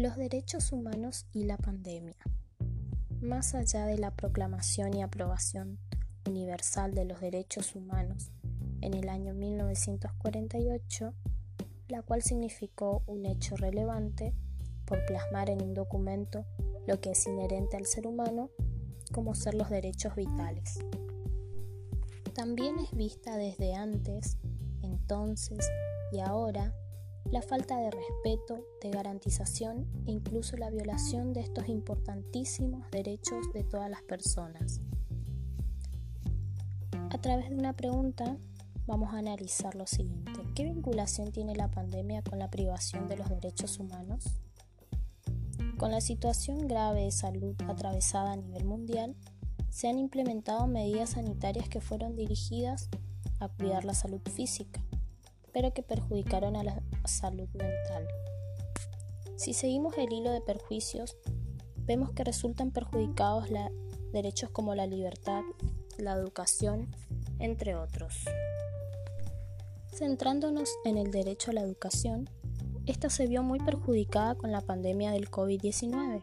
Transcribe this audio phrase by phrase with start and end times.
[0.00, 2.16] Los derechos humanos y la pandemia.
[3.20, 5.78] Más allá de la proclamación y aprobación
[6.26, 8.30] universal de los derechos humanos
[8.80, 11.12] en el año 1948,
[11.88, 14.32] la cual significó un hecho relevante
[14.86, 16.46] por plasmar en un documento
[16.86, 18.48] lo que es inherente al ser humano
[19.12, 20.78] como ser los derechos vitales.
[22.34, 24.38] También es vista desde antes,
[24.80, 25.68] entonces
[26.10, 26.74] y ahora
[27.30, 33.64] la falta de respeto, de garantización e incluso la violación de estos importantísimos derechos de
[33.64, 34.80] todas las personas.
[37.10, 38.36] A través de una pregunta
[38.86, 40.32] vamos a analizar lo siguiente.
[40.54, 44.24] ¿Qué vinculación tiene la pandemia con la privación de los derechos humanos?
[45.76, 49.14] Con la situación grave de salud atravesada a nivel mundial,
[49.70, 52.88] se han implementado medidas sanitarias que fueron dirigidas
[53.38, 54.82] a cuidar la salud física,
[55.52, 58.06] pero que perjudicaron a la salud mental.
[59.36, 61.16] Si seguimos el hilo de perjuicios,
[61.86, 63.48] vemos que resultan perjudicados
[64.12, 65.42] derechos como la libertad,
[65.98, 66.94] la educación,
[67.38, 68.24] entre otros.
[69.94, 72.28] Centrándonos en el derecho a la educación,
[72.86, 76.22] esta se vio muy perjudicada con la pandemia del COVID-19,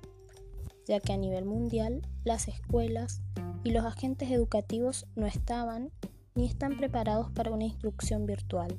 [0.85, 3.21] ya que a nivel mundial las escuelas
[3.63, 5.91] y los agentes educativos no estaban
[6.35, 8.77] ni están preparados para una instrucción virtual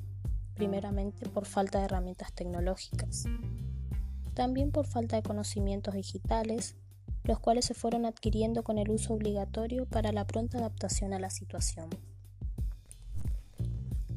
[0.59, 3.23] primeramente por falta de herramientas tecnológicas,
[4.33, 6.75] también por falta de conocimientos digitales,
[7.23, 11.29] los cuales se fueron adquiriendo con el uso obligatorio para la pronta adaptación a la
[11.29, 11.89] situación.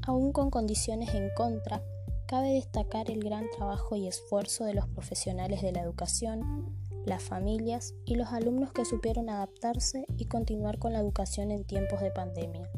[0.05, 1.81] Aún con condiciones en contra,
[2.27, 6.77] cabe destacar el gran trabajo y esfuerzo de los profesionales de la educación,
[7.07, 12.01] las familias y los alumnos que supieron adaptarse y continuar con la educación en tiempos
[12.01, 12.69] de pandemia.